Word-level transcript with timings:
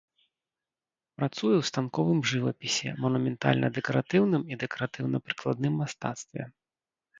Працуе 1.19 1.53
ў 1.57 1.63
станковым 1.71 2.19
жывапісе, 2.31 2.89
манументальна-дэкаратыўным 3.05 4.43
і 4.55 4.61
дэкаратыўна-прыкладным 4.67 5.73
мастацтве. 5.85 6.43